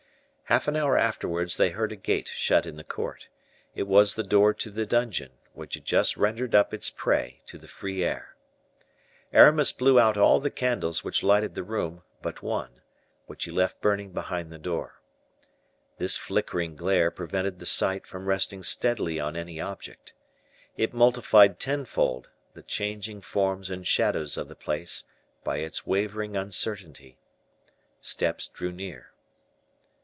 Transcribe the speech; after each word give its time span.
Half 0.51 0.67
an 0.67 0.75
hour 0.75 0.97
afterwards 0.97 1.55
they 1.55 1.69
heard 1.69 1.93
a 1.93 1.95
gate 1.95 2.27
shut 2.27 2.65
in 2.65 2.75
the 2.75 2.83
court; 2.83 3.29
it 3.73 3.83
was 3.87 4.15
the 4.15 4.21
door 4.23 4.53
to 4.55 4.69
the 4.69 4.85
dungeon, 4.85 5.29
which 5.53 5.75
had 5.75 5.85
just 5.85 6.17
rendered 6.17 6.53
up 6.53 6.73
its 6.73 6.89
prey 6.89 7.39
to 7.45 7.57
the 7.57 7.69
free 7.69 8.03
air. 8.03 8.35
Aramis 9.31 9.71
blew 9.71 9.97
out 9.97 10.17
all 10.17 10.41
the 10.41 10.49
candles 10.51 11.05
which 11.05 11.23
lighted 11.23 11.55
the 11.55 11.63
room 11.63 12.03
but 12.21 12.43
one, 12.43 12.81
which 13.27 13.45
he 13.45 13.49
left 13.51 13.79
burning 13.79 14.11
behind 14.11 14.51
the 14.51 14.57
door. 14.57 15.01
This 15.99 16.17
flickering 16.17 16.75
glare 16.75 17.11
prevented 17.11 17.59
the 17.59 17.65
sight 17.65 18.05
from 18.05 18.25
resting 18.25 18.61
steadily 18.61 19.21
on 19.21 19.37
any 19.37 19.61
object. 19.61 20.11
It 20.75 20.93
multiplied 20.93 21.61
tenfold 21.61 22.27
the 22.55 22.61
changing 22.63 23.21
forms 23.21 23.69
and 23.69 23.87
shadows 23.87 24.35
of 24.35 24.49
the 24.49 24.55
place, 24.55 25.05
by 25.45 25.59
its 25.59 25.87
wavering 25.87 26.35
uncertainty. 26.35 27.17
Steps 28.01 28.49
drew 28.49 28.73
near. 28.73 29.07